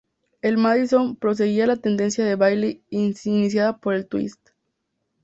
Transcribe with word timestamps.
El 0.41 0.57
Madison 0.57 1.15
proseguía 1.15 1.67
la 1.67 1.75
tendencia 1.75 2.25
de 2.25 2.33
baile 2.33 2.81
iniciada 2.89 3.77
por 3.77 3.93
el 3.93 4.07
twist. 4.07 4.47